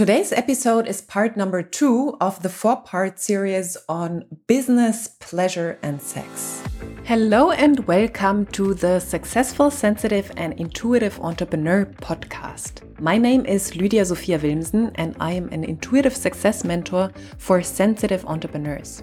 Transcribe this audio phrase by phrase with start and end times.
[0.00, 6.00] Today's episode is part number two of the four part series on business, pleasure, and
[6.00, 6.62] sex.
[7.04, 12.80] Hello, and welcome to the Successful, Sensitive, and Intuitive Entrepreneur podcast.
[12.98, 18.24] My name is Lydia Sophia Wilmsen, and I am an intuitive success mentor for sensitive
[18.24, 19.02] entrepreneurs.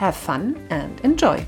[0.00, 1.44] Have fun and enjoy.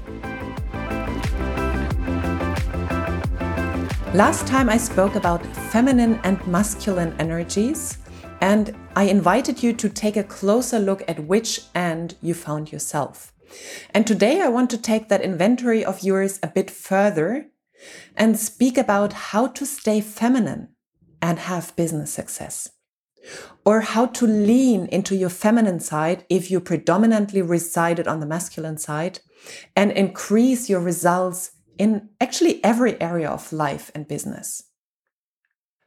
[4.13, 5.43] Last time I spoke about
[5.73, 7.97] feminine and masculine energies,
[8.43, 13.33] and I invited you to take a closer look at which end you found yourself.
[13.95, 17.47] And today I want to take that inventory of yours a bit further
[18.19, 20.69] and speak about how to stay feminine
[21.23, 22.69] and have business success
[23.65, 28.79] or how to lean into your feminine side if you predominantly resided on the masculine
[28.79, 29.21] side
[29.77, 34.65] and increase your results in actually every area of life and business.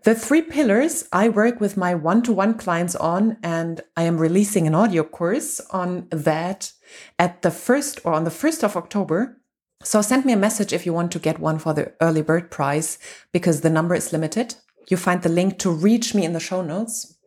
[0.05, 4.19] The three pillars I work with my one to one clients on, and I am
[4.19, 6.71] releasing an audio course on that
[7.17, 9.41] at the first or on the 1st of October.
[9.81, 12.51] So send me a message if you want to get one for the early bird
[12.51, 12.99] prize
[13.31, 14.53] because the number is limited.
[14.89, 17.17] You find the link to reach me in the show notes.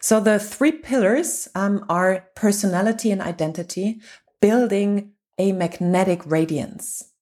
[0.00, 4.00] So the three pillars um, are personality and identity,
[4.40, 7.12] building a magnetic radiance,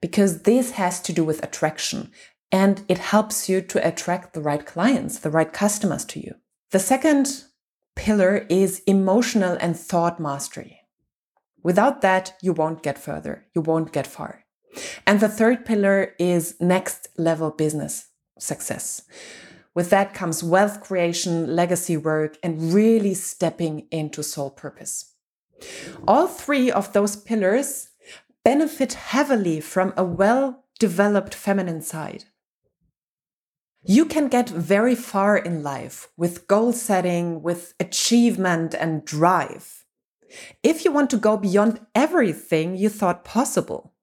[0.00, 2.10] because this has to do with attraction
[2.50, 6.34] and it helps you to attract the right clients, the right customers to you.
[6.70, 7.44] The second
[7.94, 10.80] pillar is emotional and thought mastery.
[11.62, 13.46] Without that, you won't get further.
[13.54, 14.44] You won't get far.
[15.06, 19.02] And the third pillar is next level business success.
[19.78, 25.14] With that comes wealth creation, legacy work, and really stepping into soul purpose.
[26.04, 27.90] All three of those pillars
[28.44, 32.24] benefit heavily from a well developed feminine side.
[33.84, 39.84] You can get very far in life with goal setting, with achievement and drive.
[40.64, 43.94] If you want to go beyond everything you thought possible,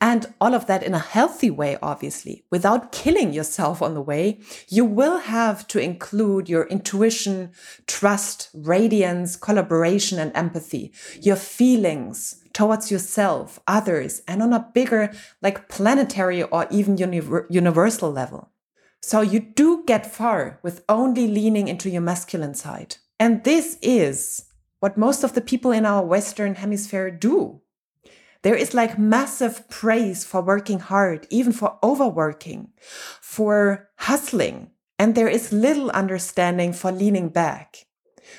[0.00, 4.40] and all of that in a healthy way, obviously, without killing yourself on the way,
[4.68, 7.52] you will have to include your intuition,
[7.86, 15.68] trust, radiance, collaboration, and empathy, your feelings towards yourself, others, and on a bigger, like
[15.68, 16.96] planetary or even
[17.48, 18.50] universal level.
[19.02, 22.96] So you do get far with only leaning into your masculine side.
[23.18, 24.44] And this is
[24.80, 27.60] what most of the people in our Western hemisphere do.
[28.42, 32.70] There is like massive praise for working hard, even for overworking,
[33.20, 34.70] for hustling.
[34.98, 37.86] And there is little understanding for leaning back,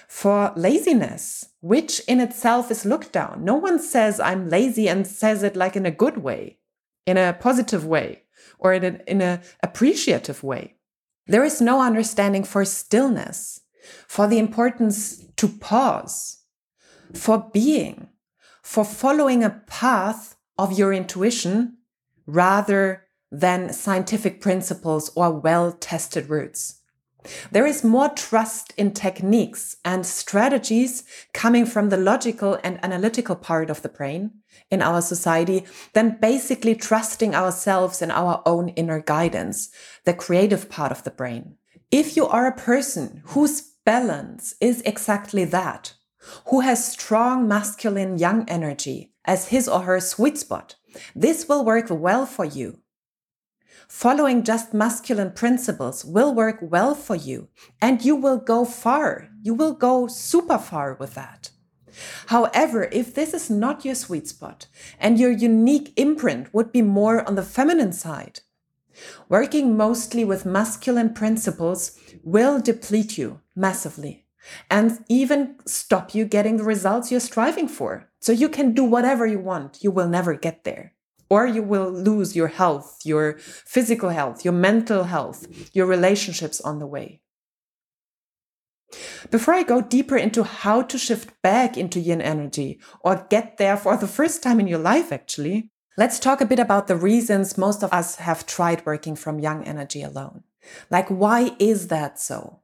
[0.08, 3.44] for laziness, which in itself is looked down.
[3.44, 6.60] No one says I'm lazy and says it like in a good way,
[7.06, 8.24] in a positive way,
[8.60, 10.76] or in an in a appreciative way.
[11.28, 13.62] There is no understanding for stillness,
[14.08, 16.40] for the importance to pause,
[17.14, 18.08] for being,
[18.62, 21.78] for following a path of your intuition
[22.26, 26.82] rather than scientific principles or well tested routes.
[27.52, 33.70] There is more trust in techniques and strategies coming from the logical and analytical part
[33.70, 34.32] of the brain
[34.72, 39.70] in our society than basically trusting ourselves and our own inner guidance,
[40.04, 41.56] the creative part of the brain.
[41.92, 45.94] If you are a person whose balance is exactly that,
[46.48, 50.76] who has strong masculine yang energy as his or her sweet spot.
[51.16, 52.80] This will work well for you.
[53.88, 57.50] Following just masculine principles will work well for you
[57.82, 59.30] and you will go far.
[59.42, 61.50] You will go super far with that.
[62.28, 64.68] However, if this is not your sweet spot
[64.98, 68.40] and your unique imprint would be more on the feminine side,
[69.28, 74.21] working mostly with masculine principles will deplete you massively
[74.70, 78.10] and even stop you getting the results you're striving for.
[78.20, 80.94] So you can do whatever you want, you will never get there.
[81.30, 86.80] Or you will lose your health, your physical health, your mental health, your relationships on
[86.80, 87.22] the way.
[89.30, 93.78] Before I go deeper into how to shift back into yin energy or get there
[93.78, 97.58] for the first time in your life, actually, let's talk a bit about the reasons
[97.58, 100.44] most of us have tried working from yang energy alone.
[100.90, 102.61] Like, why is that so?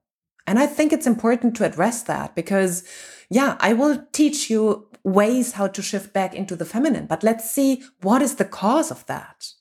[0.47, 2.85] And I think it's important to address that because,
[3.29, 7.51] yeah, I will teach you ways how to shift back into the feminine, but let's
[7.51, 9.51] see what is the cause of that.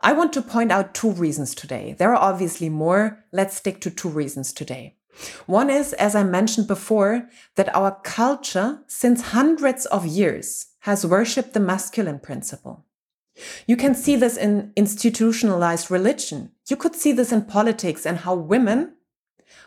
[0.00, 1.94] I want to point out two reasons today.
[1.96, 3.24] There are obviously more.
[3.30, 4.96] Let's stick to two reasons today.
[5.46, 11.52] One is, as I mentioned before, that our culture, since hundreds of years, has worshipped
[11.52, 12.86] the masculine principle.
[13.66, 16.52] You can see this in institutionalized religion.
[16.68, 18.94] You could see this in politics and how women,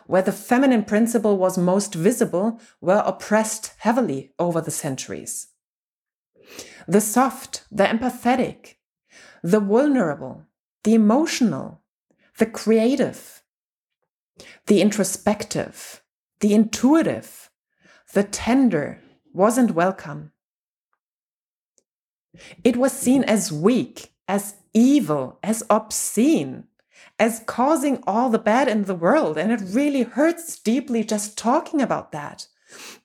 [0.06, 5.48] where the feminine principle was most visible, were oppressed heavily over the centuries.
[6.86, 8.74] The soft, the empathetic,
[9.42, 10.44] the vulnerable,
[10.84, 11.82] the emotional,
[12.38, 13.42] the creative,
[14.66, 16.02] the introspective,
[16.40, 17.50] the intuitive,
[18.12, 19.00] the tender
[19.32, 20.32] wasn't welcome.
[22.64, 26.64] It was seen as weak, as evil, as obscene,
[27.18, 29.38] as causing all the bad in the world.
[29.38, 32.46] And it really hurts deeply just talking about that.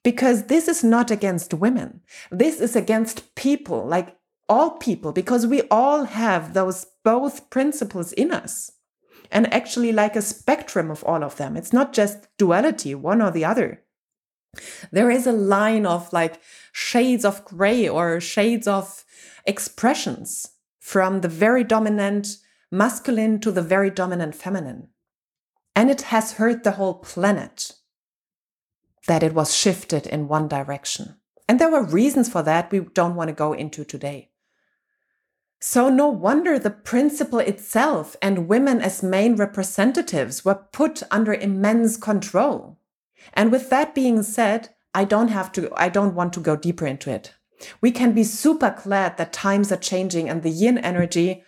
[0.04, 2.02] Because this is not against women.
[2.32, 4.18] This is against people, like
[4.50, 8.72] all people, because we all have those both principles in us.
[9.32, 11.56] And actually, like a spectrum of all of them.
[11.56, 13.84] It's not just duality, one or the other.
[14.92, 19.06] There is a line of like shades of gray or shades of
[19.46, 20.50] expressions
[20.80, 22.38] from the very dominant
[22.72, 24.90] masculine to the very dominant feminine.
[25.76, 27.74] And it has hurt the whole planet
[29.08, 31.16] that it was shifted in one direction.
[31.48, 34.30] And there were reasons for that we don't want to go into today.
[35.64, 41.98] So, no wonder the principle itself and women as main representatives were put under immense
[41.98, 42.80] control.
[43.34, 46.86] And with that being said, I don't have to, I don't want to go deeper
[46.86, 47.34] into it.
[47.80, 51.44] We can be super glad that times are changing and the yin energy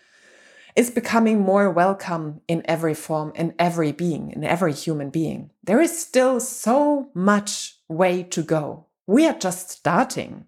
[0.75, 5.51] is becoming more welcome in every form, in every being, in every human being.
[5.63, 8.87] There is still so much way to go.
[9.05, 10.45] We are just starting.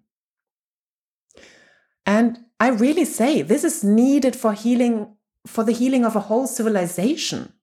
[2.05, 6.47] And I really say this is needed for healing, for the healing of a whole
[6.47, 7.53] civilization.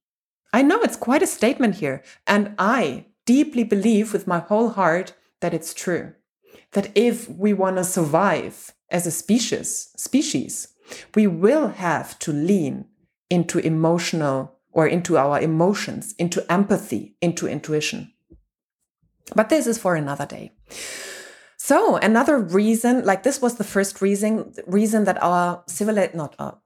[0.53, 3.07] I know it's quite a statement here, and I
[3.37, 5.09] deeply believe with my whole heart
[5.41, 6.07] that it's true
[6.73, 10.69] that if we want to survive as a species, species,
[11.15, 12.87] we will have to lean
[13.31, 18.13] into emotional or into our emotions, into empathy, into intuition.
[19.35, 20.53] But this is for another day.
[21.57, 26.59] So another reason, like this was the first reason, reason that our civil, not, our,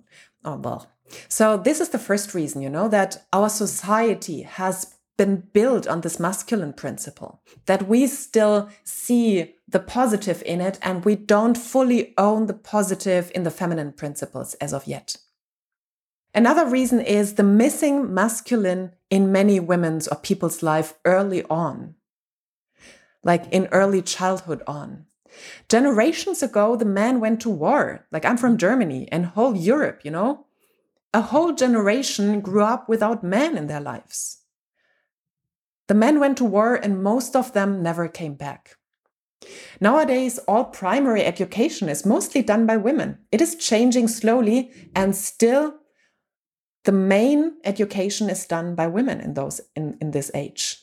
[0.44, 0.86] oh well.
[1.28, 6.02] So this is the first reason, you know, that our society has been built on
[6.02, 12.14] this masculine principle, that we still see the positive in it and we don't fully
[12.18, 15.16] own the positive in the feminine principles as of yet.
[16.34, 21.94] Another reason is the missing masculine in many women's or people's life early on,
[23.24, 25.06] like in early childhood on.
[25.68, 28.06] Generations ago, the man went to war.
[28.12, 30.46] Like I'm from Germany and whole Europe, you know?
[31.14, 34.42] A whole generation grew up without men in their lives.
[35.88, 38.76] The men went to war and most of them never came back.
[39.80, 43.18] Nowadays, all primary education is mostly done by women.
[43.30, 45.74] It is changing slowly, and still,
[46.84, 50.78] the main education is done by women in those in, in this age.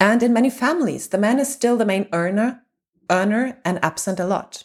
[0.00, 2.62] And in many families, the man is still the main earner,
[3.08, 4.64] earner and absent a lot.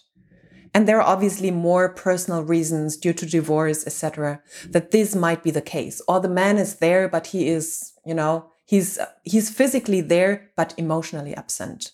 [0.74, 5.52] And there are obviously more personal reasons due to divorce, etc., that this might be
[5.52, 6.02] the case.
[6.08, 10.74] Or the man is there, but he is, you know, He's, he's physically there, but
[10.78, 11.92] emotionally absent.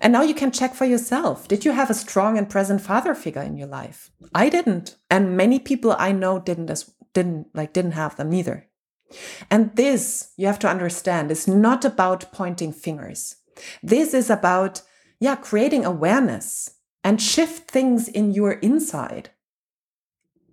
[0.00, 1.46] And now you can check for yourself.
[1.46, 4.10] Did you have a strong and present father figure in your life?
[4.34, 4.96] I didn't.
[5.08, 8.66] And many people I know didn't as didn't like didn't have them neither.
[9.52, 13.36] And this, you have to understand, is not about pointing fingers.
[13.84, 14.82] This is about,
[15.20, 16.70] yeah, creating awareness
[17.04, 19.30] and shift things in your inside.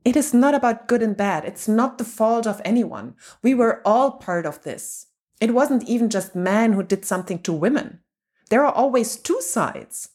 [0.04, 1.46] It is not about good and bad.
[1.46, 3.16] It's not the fault of anyone.
[3.44, 5.08] We were all part of this.
[5.40, 8.00] It wasn't even just men who did something to women.
[8.50, 10.10] There are always two sides.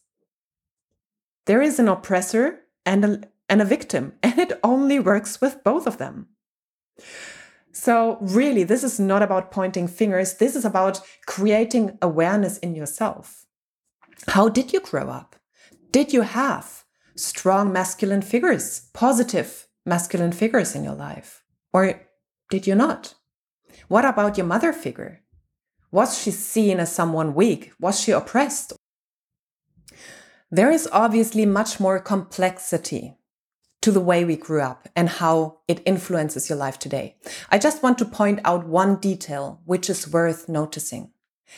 [1.47, 5.87] There is an oppressor and a, and a victim, and it only works with both
[5.87, 6.29] of them.
[7.73, 10.35] So, really, this is not about pointing fingers.
[10.35, 13.45] This is about creating awareness in yourself.
[14.29, 15.37] How did you grow up?
[15.91, 21.43] Did you have strong masculine figures, positive masculine figures in your life?
[21.73, 22.01] Or
[22.51, 23.15] did you not?
[23.89, 25.23] What about your mother figure?
[25.91, 27.73] Was she seen as someone weak?
[27.81, 28.75] Was she oppressed?
[30.51, 33.17] There is obviously much more complexity
[33.83, 37.17] to the way we grew up and how it influences your life today.
[37.51, 41.13] I just want to point out one detail which is worth noticing.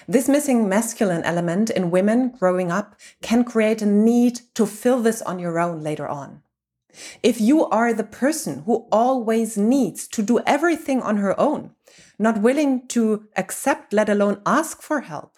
[0.07, 5.23] This missing masculine element in women growing up can create a need to fill this
[5.23, 6.43] on your own later on.
[7.23, 11.73] If you are the person who always needs to do everything on her own,
[12.19, 15.35] not willing to accept, let alone ask for help,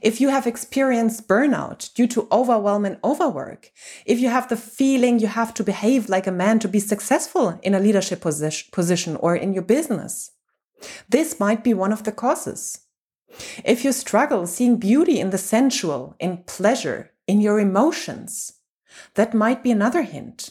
[0.00, 3.72] if you have experienced burnout due to overwhelm and overwork,
[4.06, 7.58] if you have the feeling you have to behave like a man to be successful
[7.62, 10.30] in a leadership position or in your business,
[11.08, 12.82] this might be one of the causes.
[13.64, 18.52] If you struggle seeing beauty in the sensual, in pleasure, in your emotions,
[19.14, 20.50] that might be another hint.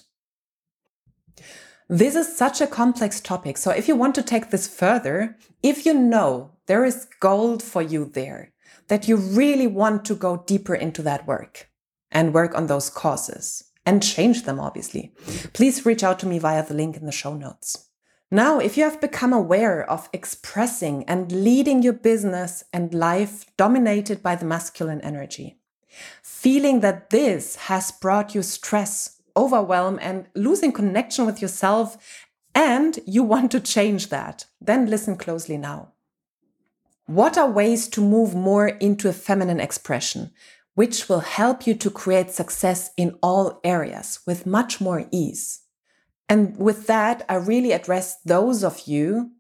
[1.90, 3.58] This is such a complex topic.
[3.58, 7.82] So if you want to take this further, if you know there is gold for
[7.82, 8.52] you there,
[8.88, 11.70] that you really want to go deeper into that work
[12.12, 15.13] and work on those causes and change them, obviously,
[15.54, 17.90] please reach out to me via the link in the show notes.
[18.32, 24.24] Now, if you have become aware of expressing and leading your business and life dominated
[24.24, 25.60] by the masculine energy,
[26.24, 32.25] feeling that this has brought you stress, overwhelm, and losing connection with yourself,
[32.56, 35.94] and you want to change that, then listen closely now.
[37.06, 40.32] What are ways to move more into a feminine expression,
[40.75, 45.62] which will help you to create success in all areas with much more ease?
[46.30, 49.32] And with that, I really address those of you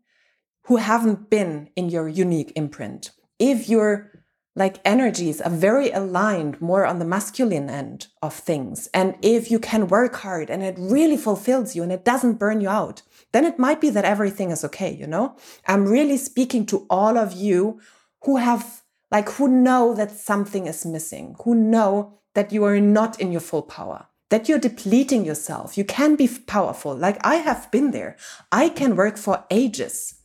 [0.63, 3.11] who haven't been in your unique imprint.
[3.39, 4.12] If your
[4.55, 9.59] like energies are very aligned more on the masculine end of things, and if you
[9.59, 13.45] can work hard and it really fulfills you and it doesn't burn you out, then
[13.45, 15.35] it might be that everything is okay, you know?
[15.67, 17.79] I'm really speaking to all of you
[18.25, 23.19] who have, like, who know that something is missing, who know that you are not
[23.19, 25.77] in your full power, that you're depleting yourself.
[25.77, 26.95] You can be powerful.
[26.95, 28.17] Like, I have been there.
[28.51, 30.15] I can work for ages.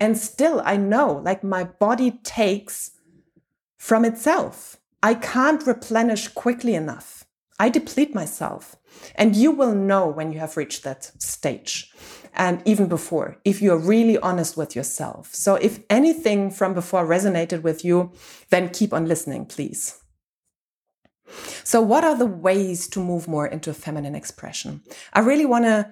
[0.00, 2.92] And still, I know, like, my body takes
[3.82, 4.76] from itself.
[5.02, 7.24] I can't replenish quickly enough.
[7.58, 8.76] I deplete myself.
[9.16, 11.92] And you will know when you have reached that stage
[12.32, 15.34] and even before, if you're really honest with yourself.
[15.34, 18.12] So if anything from before resonated with you,
[18.50, 19.98] then keep on listening, please.
[21.64, 24.82] So, what are the ways to move more into feminine expression?
[25.12, 25.90] I really want to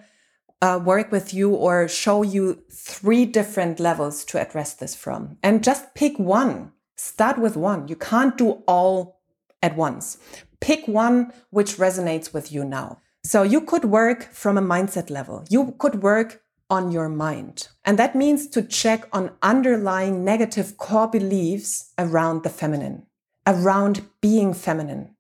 [0.63, 5.39] uh, work with you or show you three different levels to address this from.
[5.43, 6.73] And just pick one.
[7.03, 7.89] Start with one.
[7.89, 9.23] You can't do all
[9.63, 10.19] at once.
[10.61, 12.99] Pick one which resonates with you now.
[13.25, 15.47] So you could work from a mindset level.
[15.49, 17.69] You could work on your mind.
[17.87, 23.07] And that means to check on underlying negative core beliefs around the feminine,
[23.47, 25.17] around being feminine,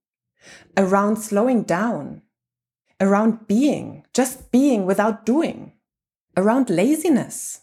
[0.76, 2.20] around slowing down,
[3.00, 5.72] around being, just being without doing,
[6.36, 7.60] around laziness.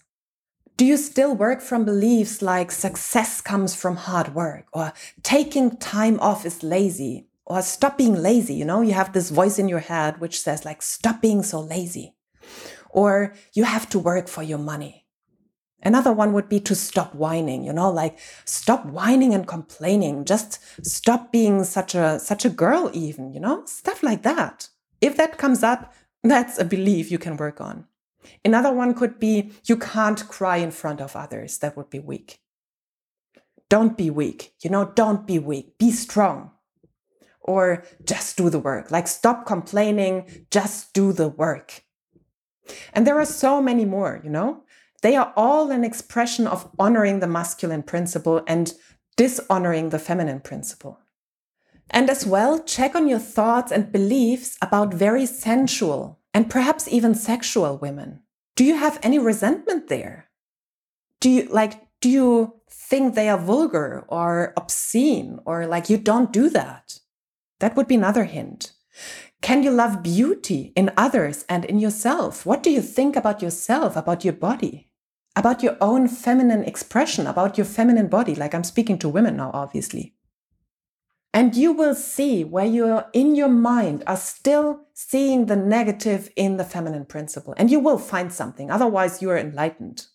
[0.77, 4.93] Do you still work from beliefs like success comes from hard work or
[5.24, 8.53] taking time off is lazy or stop being lazy.
[8.53, 11.60] You know, you have this voice in your head which says, like, stop being so
[11.60, 12.13] lazy.
[12.89, 15.05] Or you have to work for your money.
[15.81, 20.25] Another one would be to stop whining, you know, like stop whining and complaining.
[20.25, 23.63] Just stop being such a such a girl even, you know?
[23.65, 24.69] Stuff like that.
[25.01, 25.93] If that comes up,
[26.24, 27.86] that's a belief you can work on.
[28.43, 31.57] Another one could be you can't cry in front of others.
[31.60, 32.39] That would be weak.
[33.69, 34.53] Don't be weak.
[34.63, 35.77] You know, don't be weak.
[35.77, 36.51] Be strong
[37.48, 38.91] or just do the work.
[38.91, 41.84] Like, stop complaining, just do the work.
[42.93, 44.63] And there are so many more, you know?
[45.01, 48.74] They are all an expression of honoring the masculine principle and
[49.15, 51.00] dishonoring the feminine principle.
[51.89, 57.15] And as well, check on your thoughts and beliefs about very sensual and perhaps even
[57.15, 58.22] sexual women.
[58.56, 60.29] Do you have any resentment there?
[61.20, 66.32] Do you like, do you think they are vulgar or obscene or like you don't
[66.32, 67.00] do that?
[67.58, 68.74] That would be another hint.
[69.41, 72.46] Can you love beauty in others and in yourself?
[72.46, 74.91] What do you think about yourself, about your body,
[75.36, 78.36] about your own feminine expression, about your feminine body?
[78.36, 80.13] Like I'm speaking to women now, obviously.
[81.38, 86.32] And you will see where you are in your mind are still seeing the negative
[86.36, 87.53] in the feminine principle.
[87.58, 88.72] And you will find something.
[88.72, 90.08] Otherwise, you are enlightened.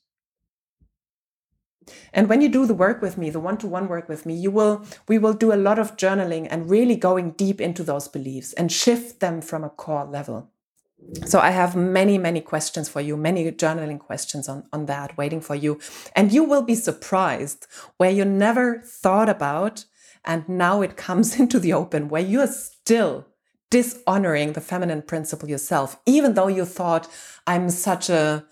[2.13, 4.85] And when you do the work with me, the one-to-one work with me, you will
[5.07, 8.73] we will do a lot of journaling and really going deep into those beliefs and
[8.73, 10.51] shift them from a core level.
[11.27, 15.41] So I have many, many questions for you, many journaling questions on, on that waiting
[15.41, 15.79] for you.
[16.17, 19.85] And you will be surprised where you never thought about
[20.25, 23.27] and now it comes into the open, where you're still
[23.71, 27.09] dishonoring the feminine principle yourself, even though you thought,
[27.47, 28.45] I'm such a,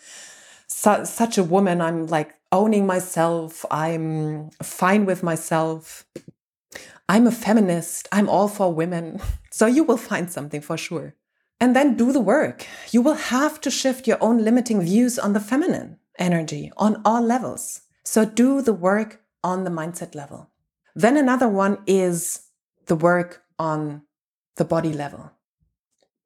[0.66, 6.06] su- such a woman, I'm like owning myself, I'm fine with myself.
[7.08, 9.20] I'm a feminist, I'm all for women.
[9.52, 11.16] So you will find something for sure.
[11.60, 12.64] And then do the work.
[12.92, 17.20] You will have to shift your own limiting views on the feminine energy on all
[17.20, 17.80] levels.
[18.04, 20.49] So do the work on the mindset level.
[20.94, 22.48] Then another one is
[22.86, 24.02] the work on
[24.56, 25.32] the body level.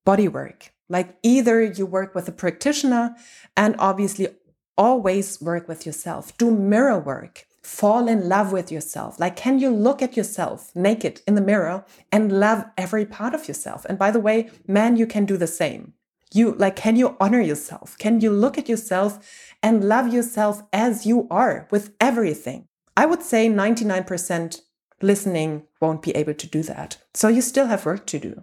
[0.05, 0.73] Body work.
[0.89, 3.17] Like either you work with a practitioner
[3.57, 4.29] and obviously
[4.77, 6.37] always work with yourself.
[6.37, 7.47] Do mirror work.
[7.63, 9.19] Fall in love with yourself.
[9.19, 13.49] Like, can you look at yourself naked in the mirror and love every part of
[13.49, 13.87] yourself?
[13.87, 15.95] And by the way, man, you can do the same.
[16.35, 17.97] You like, can you honor yourself?
[17.97, 22.69] Can you look at yourself and love yourself as you are with everything?
[22.97, 24.61] I would say 99%
[25.03, 26.99] listening won't be able to do that.
[27.13, 28.43] So you still have work to do.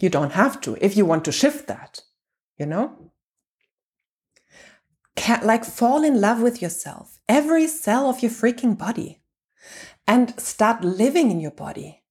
[0.00, 2.00] You don't have to if you want to shift that,
[2.58, 3.12] you know?
[5.14, 9.22] Can, like fall in love with yourself, every cell of your freaking body,
[10.06, 12.02] and start living in your body.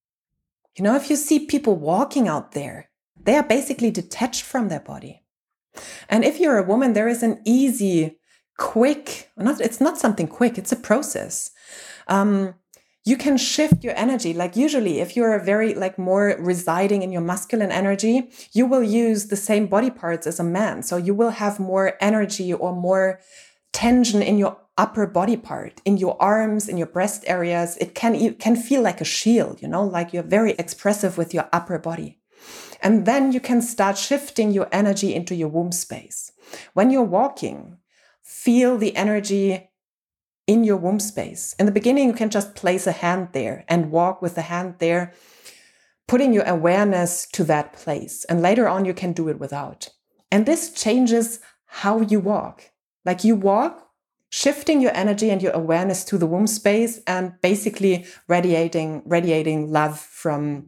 [0.76, 2.90] You know, if you see people walking out there,
[3.22, 5.24] they are basically detached from their body.
[6.10, 8.20] And if you're a woman, there is an easy,
[8.58, 11.52] quick, not, it's not something quick, it's a process.
[12.08, 12.56] Um,
[13.04, 14.34] you can shift your energy.
[14.34, 19.28] Like usually if you're very like more residing in your masculine energy you will use
[19.28, 20.84] the same body parts as a man.
[20.84, 23.20] So you will have more energy or more
[23.74, 27.78] tension in your upper body part in your arms in your breast areas.
[27.78, 31.34] It can it can feel like a shield you know like you're very expressive with
[31.34, 32.20] your upper body.
[32.84, 36.32] And then you can start shifting your energy into your womb space.
[36.74, 37.78] When you're walking
[38.24, 39.70] feel the energy
[40.48, 41.56] in your womb space.
[41.60, 44.76] In the beginning, you can just place a hand there and walk with the hand
[44.80, 45.14] there,
[46.08, 48.26] putting your awareness to that place.
[48.26, 49.90] And later on, you can do it without.
[50.32, 52.72] And this changes how you walk.
[53.06, 53.88] Like you walk,
[54.30, 60.00] shifting your energy and your awareness to the womb space and basically radiating, radiating love
[60.00, 60.68] from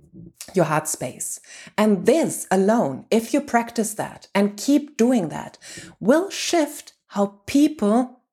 [0.53, 1.39] your heart space.
[1.77, 5.57] And this alone, if you practice that and keep doing that,
[5.99, 8.23] will shift how people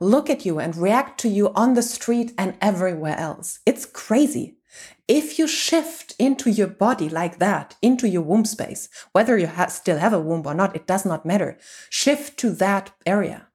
[0.00, 3.60] look at you and react to you on the street and everywhere else.
[3.66, 4.56] It's crazy.
[5.06, 9.66] If you shift into your body like that, into your womb space, whether you ha
[9.66, 11.58] still have a womb or not, it does not matter.
[11.90, 13.48] Shift to that area.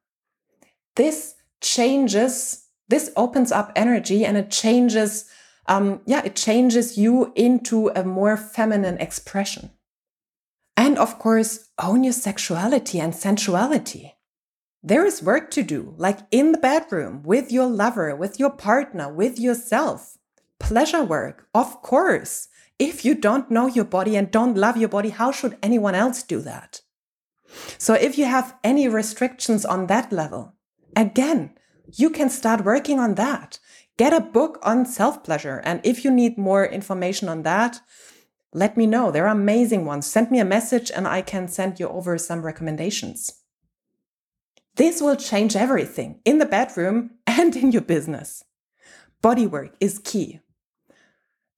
[0.94, 5.24] This changes, this opens up energy and it changes,
[5.66, 9.70] um, yeah, it changes you into a more feminine expression.
[10.76, 14.14] And of course, own your sexuality and sensuality.
[14.82, 19.12] There is work to do, like in the bedroom, with your lover, with your partner,
[19.12, 20.18] with yourself.
[20.60, 22.48] Pleasure work, of course.
[22.78, 26.22] If you don't know your body and don't love your body, how should anyone else
[26.22, 26.82] do that?
[27.76, 30.54] So if you have any restrictions on that level,
[30.94, 31.58] again,
[31.96, 33.58] you can start working on that.
[33.96, 35.60] Get a book on self pleasure.
[35.64, 37.80] And if you need more information on that,
[38.54, 39.10] let me know.
[39.10, 40.06] There are amazing ones.
[40.06, 43.32] Send me a message and I can send you over some recommendations.
[44.78, 48.44] This will change everything in the bedroom and in your business.
[49.22, 50.40] Bodywork is key.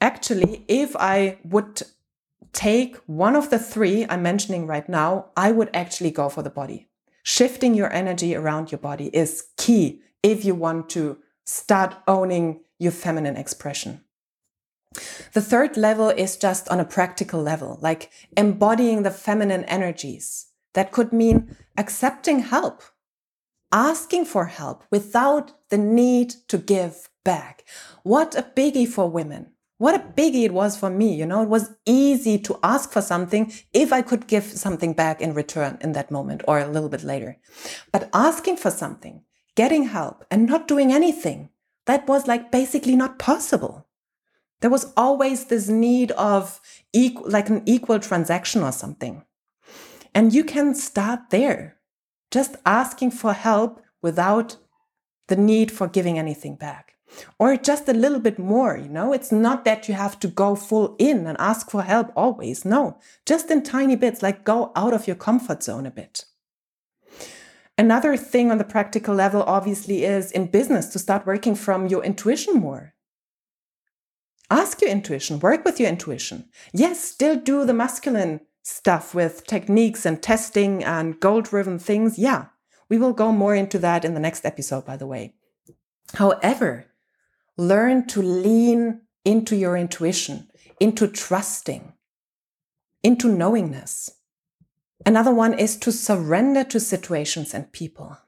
[0.01, 1.83] Actually, if I would
[2.55, 6.49] take one of the three I'm mentioning right now, I would actually go for the
[6.49, 6.89] body.
[7.23, 12.93] Shifting your energy around your body is key if you want to start owning your
[12.93, 14.03] feminine expression.
[15.35, 20.47] The third level is just on a practical level, like embodying the feminine energies.
[20.73, 22.83] That could mean accepting help
[23.73, 27.65] asking for help without the need to give back.
[28.03, 29.53] What a biggie for women.
[29.79, 31.15] What a biggie it was for me.
[31.15, 35.23] You know, it was easy to ask for something if I could give something back
[35.23, 37.39] in return in that moment or a little bit later.
[37.91, 39.23] But asking for something,
[39.55, 41.49] getting help and not doing anything,
[41.87, 43.87] that was like basically not possible.
[44.61, 46.61] There was always this need of
[47.25, 49.25] like an equal transaction or something.
[50.15, 51.80] And you can start there
[52.31, 54.57] just asking for help without
[55.29, 56.95] the need for giving anything back.
[57.39, 59.13] Or just a little bit more, you know?
[59.13, 62.65] It's not that you have to go full in and ask for help always.
[62.65, 66.25] No, just in tiny bits, like go out of your comfort zone a bit.
[67.77, 72.05] Another thing on the practical level, obviously, is in business to start working from your
[72.05, 72.95] intuition more.
[74.51, 76.49] Ask your intuition, work with your intuition.
[76.73, 78.41] Yes, still do the masculine
[78.71, 82.47] stuff with techniques and testing and goal driven things, yeah,
[82.89, 85.35] we will go more into that in the next episode, by the way.
[86.15, 86.87] However,
[87.57, 91.93] learn to lean into your intuition, into trusting,
[93.03, 94.11] into knowingness.
[95.05, 98.19] Another one is to surrender to situations and people.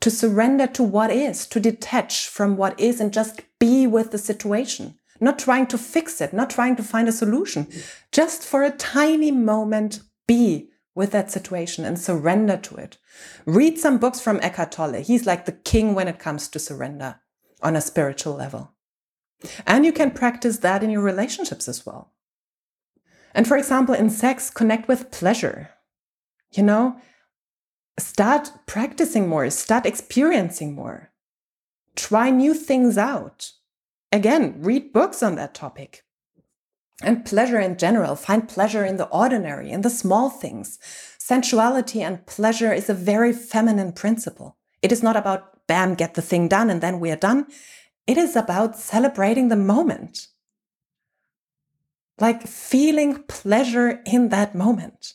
[0.00, 4.18] To surrender to what is, to detach from what is and just be with the
[4.18, 7.68] situation, not trying to fix it, not trying to find a solution.
[8.10, 12.98] Just for a tiny moment, be with that situation and surrender to it.
[13.46, 15.02] Read some books from Eckhart Tolle.
[15.02, 17.20] He's like the king when it comes to surrender
[17.62, 18.72] on a spiritual level.
[19.66, 22.12] And you can practice that in your relationships as well.
[23.34, 25.70] And for example, in sex, connect with pleasure.
[26.52, 27.00] You know,
[27.98, 31.12] start practicing more, start experiencing more,
[31.96, 33.52] try new things out.
[34.12, 36.04] Again, read books on that topic.
[37.02, 40.78] And pleasure in general, find pleasure in the ordinary, in the small things.
[41.18, 44.56] Sensuality and pleasure is a very feminine principle.
[44.82, 47.46] It is not about, bam, get the thing done and then we are done.
[48.06, 50.28] It is about celebrating the moment
[52.22, 55.14] like feeling pleasure in that moment.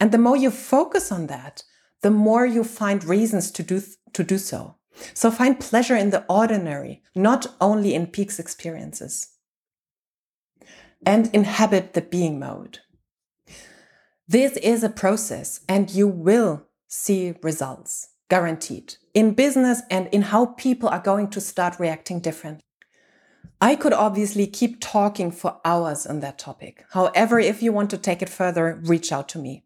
[0.00, 1.62] And the more you focus on that,
[2.00, 3.82] the more you find reasons to do,
[4.14, 4.75] to do so.
[5.14, 9.28] So find pleasure in the ordinary, not only in peaks experiences.
[11.04, 12.80] And inhabit the being mode.
[14.28, 20.46] This is a process and you will see results, guaranteed, in business and in how
[20.46, 22.64] people are going to start reacting differently.
[23.60, 26.84] I could obviously keep talking for hours on that topic.
[26.90, 29.64] However, if you want to take it further, reach out to me.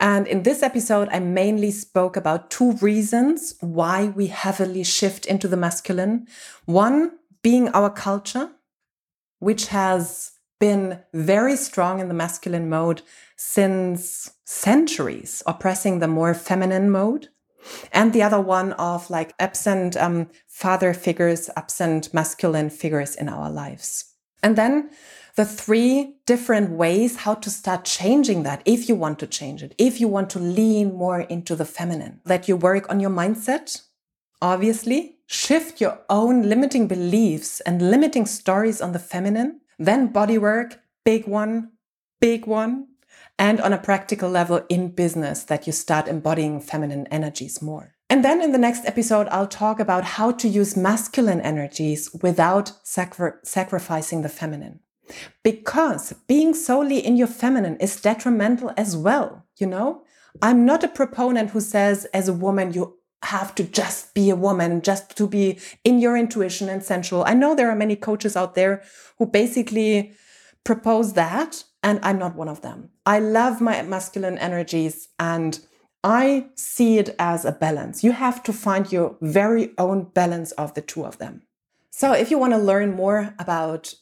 [0.00, 5.46] And in this episode, I mainly spoke about two reasons why we heavily shift into
[5.46, 6.26] the masculine.
[6.64, 8.50] One being our culture,
[9.40, 13.02] which has been very strong in the masculine mode
[13.36, 17.28] since centuries, oppressing the more feminine mode
[17.92, 23.50] and the other one of like absent um, father figures, absent masculine figures in our
[23.50, 24.09] lives.
[24.42, 24.90] And then
[25.36, 29.74] the three different ways how to start changing that if you want to change it,
[29.78, 33.82] if you want to lean more into the feminine, that you work on your mindset,
[34.42, 40.80] obviously, shift your own limiting beliefs and limiting stories on the feminine, then body work,
[41.04, 41.70] big one,
[42.20, 42.88] big one,
[43.38, 47.94] and on a practical level in business that you start embodying feminine energies more.
[48.10, 52.72] And then in the next episode, I'll talk about how to use masculine energies without
[52.82, 54.80] sacri- sacrificing the feminine.
[55.44, 60.02] Because being solely in your feminine is detrimental as well, you know?
[60.42, 64.36] I'm not a proponent who says, as a woman, you have to just be a
[64.36, 67.22] woman, just to be in your intuition and sensual.
[67.24, 68.82] I know there are many coaches out there
[69.18, 70.14] who basically
[70.64, 72.90] propose that and I'm not one of them.
[73.06, 75.58] I love my masculine energies and
[76.02, 78.02] I see it as a balance.
[78.02, 81.42] You have to find your very own balance of the two of them.
[81.90, 83.94] So, if you want to learn more about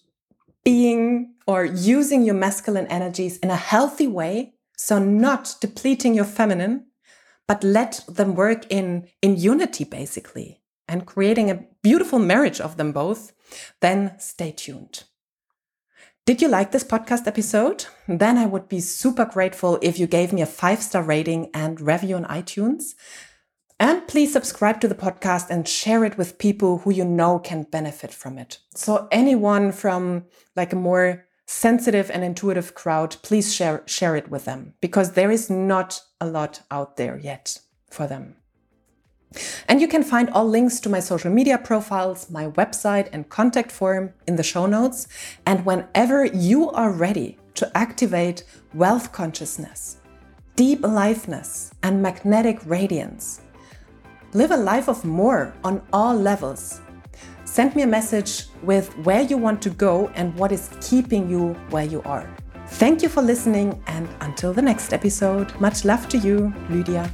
[0.65, 6.87] being or using your masculine energies in a healthy way, so not depleting your feminine,
[7.49, 12.93] but let them work in, in unity basically and creating a beautiful marriage of them
[12.93, 13.33] both,
[13.81, 15.05] then stay tuned.
[16.29, 17.87] Did you like this podcast episode?
[18.07, 21.81] Then I would be super grateful if you gave me a five star rating and
[21.81, 22.93] review on iTunes.
[23.81, 27.63] And please subscribe to the podcast and share it with people who you know can
[27.63, 28.59] benefit from it.
[28.75, 34.45] So anyone from like a more sensitive and intuitive crowd, please share, share it with
[34.45, 38.37] them because there is not a lot out there yet for them.
[39.69, 43.71] And you can find all links to my social media profiles, my website, and contact
[43.71, 45.07] form in the show notes.
[45.47, 49.99] And whenever you are ready to activate wealth consciousness,
[50.57, 53.43] deep aliveness, and magnetic radiance,
[54.33, 56.81] live a life of more on all levels.
[57.45, 61.55] Send me a message with where you want to go and what is keeping you
[61.71, 62.29] where you are.
[62.73, 67.11] Thank you for listening, and until the next episode, much love to you, Lydia.